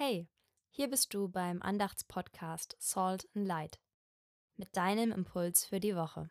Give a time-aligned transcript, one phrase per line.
[0.00, 0.28] Hey,
[0.70, 3.80] hier bist du beim Andachtspodcast Salt and Light
[4.56, 6.30] mit deinem Impuls für die Woche.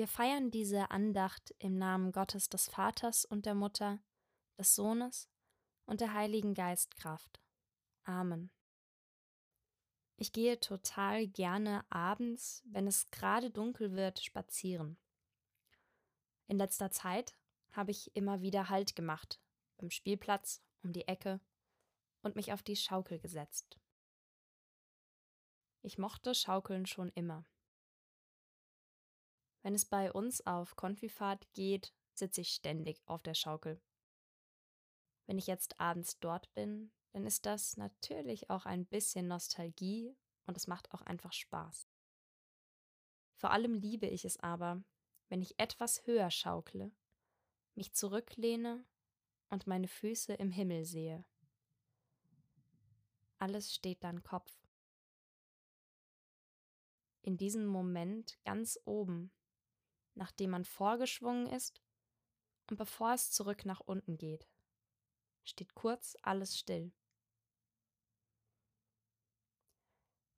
[0.00, 4.02] Wir feiern diese Andacht im Namen Gottes des Vaters und der Mutter,
[4.56, 5.28] des Sohnes
[5.84, 7.38] und der Heiligen Geistkraft.
[8.04, 8.50] Amen.
[10.16, 14.96] Ich gehe total gerne abends, wenn es gerade dunkel wird, spazieren.
[16.46, 17.36] In letzter Zeit
[17.72, 19.38] habe ich immer wieder Halt gemacht,
[19.76, 21.42] beim Spielplatz, um die Ecke
[22.22, 23.78] und mich auf die Schaukel gesetzt.
[25.82, 27.44] Ich mochte Schaukeln schon immer.
[29.62, 33.80] Wenn es bei uns auf Konfifahrt geht, sitze ich ständig auf der Schaukel.
[35.26, 40.56] Wenn ich jetzt abends dort bin, dann ist das natürlich auch ein bisschen Nostalgie und
[40.56, 41.88] es macht auch einfach Spaß.
[43.36, 44.82] Vor allem liebe ich es aber,
[45.28, 46.92] wenn ich etwas höher schaukle,
[47.74, 48.84] mich zurücklehne
[49.48, 51.24] und meine Füße im Himmel sehe.
[53.38, 54.52] Alles steht dann Kopf.
[57.22, 59.32] In diesem Moment ganz oben
[60.20, 61.82] nachdem man vorgeschwungen ist
[62.68, 64.46] und bevor es zurück nach unten geht.
[65.44, 66.92] Steht kurz alles still.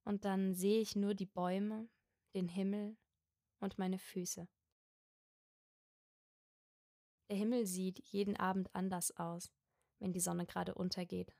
[0.05, 1.89] Und dann sehe ich nur die Bäume,
[2.35, 2.97] den Himmel
[3.59, 4.49] und meine Füße.
[7.29, 9.53] Der Himmel sieht jeden Abend anders aus,
[9.99, 11.35] wenn die Sonne gerade untergeht.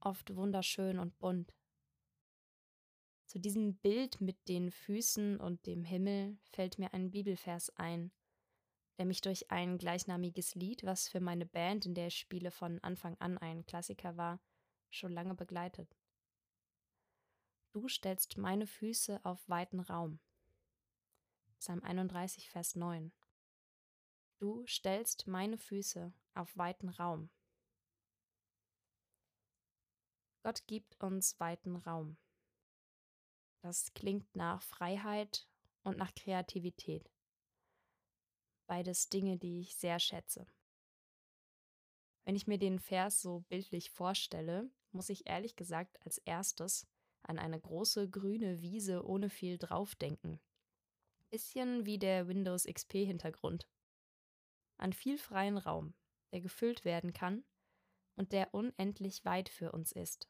[0.00, 1.54] Oft wunderschön und bunt,
[3.26, 8.12] zu diesem Bild mit den Füßen und dem Himmel fällt mir ein Bibelvers ein,
[8.98, 12.78] der mich durch ein gleichnamiges Lied, was für meine Band, in der ich spiele, von
[12.80, 14.40] Anfang an ein Klassiker war,
[14.90, 15.96] schon lange begleitet.
[17.72, 20.20] Du stellst meine Füße auf weiten Raum.
[21.58, 23.12] Psalm 31, Vers 9.
[24.38, 27.28] Du stellst meine Füße auf weiten Raum.
[30.42, 32.16] Gott gibt uns weiten Raum.
[33.60, 35.48] Das klingt nach Freiheit
[35.82, 37.10] und nach Kreativität.
[38.66, 40.46] Beides Dinge, die ich sehr schätze.
[42.24, 46.86] Wenn ich mir den Vers so bildlich vorstelle, muss ich ehrlich gesagt als erstes
[47.22, 50.40] an eine große grüne Wiese ohne viel drauf denken.
[51.30, 53.68] Bisschen wie der Windows XP-Hintergrund.
[54.76, 55.94] An viel freien Raum,
[56.32, 57.44] der gefüllt werden kann
[58.16, 60.28] und der unendlich weit für uns ist.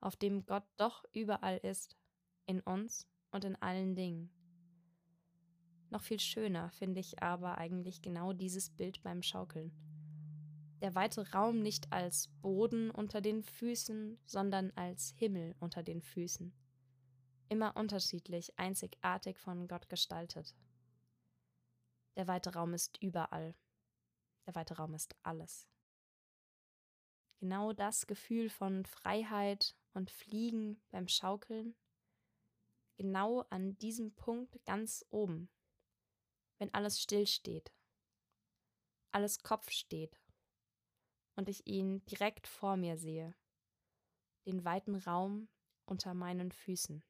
[0.00, 1.96] Auf dem Gott doch überall ist
[2.46, 4.30] in uns und in allen Dingen.
[5.90, 9.72] Noch viel schöner finde ich aber eigentlich genau dieses Bild beim Schaukeln.
[10.80, 16.54] Der weite Raum nicht als Boden unter den Füßen, sondern als Himmel unter den Füßen.
[17.48, 20.54] Immer unterschiedlich, einzigartig von Gott gestaltet.
[22.16, 23.54] Der weite Raum ist überall.
[24.46, 25.68] Der weite Raum ist alles.
[27.40, 31.74] Genau das Gefühl von Freiheit und Fliegen beim Schaukeln
[32.96, 35.48] genau an diesem Punkt ganz oben,
[36.58, 37.72] wenn alles still steht,
[39.10, 40.20] alles Kopf steht
[41.34, 43.34] und ich ihn direkt vor mir sehe,
[44.46, 45.48] den weiten Raum
[45.86, 47.02] unter meinen Füßen.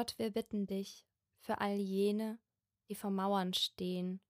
[0.00, 1.04] Gott, wir bitten dich
[1.40, 2.38] für all jene,
[2.88, 4.22] die vor Mauern stehen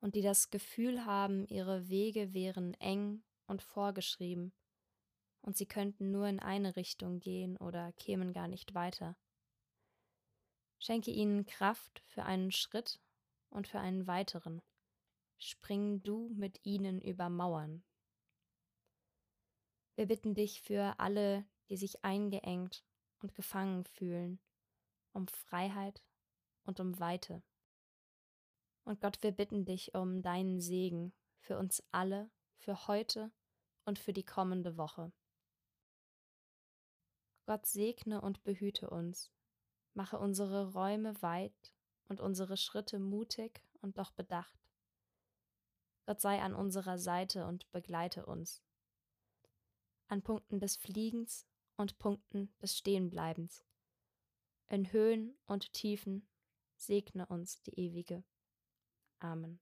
[0.00, 4.52] und die das Gefühl haben, ihre Wege wären eng und vorgeschrieben
[5.40, 9.16] und sie könnten nur in eine Richtung gehen oder kämen gar nicht weiter.
[10.78, 13.00] Schenke ihnen Kraft für einen Schritt
[13.48, 14.60] und für einen weiteren.
[15.38, 17.82] Spring du mit ihnen über Mauern.
[19.94, 22.84] Wir bitten dich für alle, die sich eingeengt
[23.20, 24.38] und gefangen fühlen,
[25.12, 26.02] um Freiheit
[26.64, 27.42] und um Weite.
[28.84, 33.30] Und Gott, wir bitten dich um deinen Segen für uns alle, für heute
[33.84, 35.12] und für die kommende Woche.
[37.46, 39.30] Gott segne und behüte uns,
[39.94, 41.72] mache unsere Räume weit
[42.08, 44.58] und unsere Schritte mutig und doch bedacht.
[46.06, 48.62] Gott sei an unserer Seite und begleite uns.
[50.06, 51.46] An Punkten des Fliegens
[51.76, 53.67] und Punkten des Stehenbleibens.
[54.70, 56.28] In Höhen und Tiefen
[56.76, 58.22] segne uns die Ewige.
[59.18, 59.60] Amen.